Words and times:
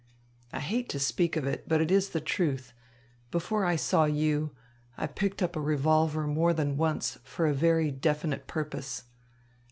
I 0.51 0.61
hate 0.61 0.89
to 0.89 0.99
speak 0.99 1.35
of 1.35 1.45
it, 1.45 1.65
but 1.69 1.79
it 1.79 1.91
is 1.91 2.09
the 2.09 2.19
truth 2.21 2.73
before 3.29 3.65
I 3.65 3.75
saw 3.75 4.05
you, 4.05 4.49
I 4.97 5.05
picked 5.05 5.43
up 5.43 5.55
a 5.55 5.61
revolver 5.61 6.25
more 6.25 6.53
than 6.53 6.75
once 6.75 7.19
for 7.23 7.45
a 7.45 7.53
very 7.53 7.91
definite 7.91 8.47
purpose. 8.47 9.03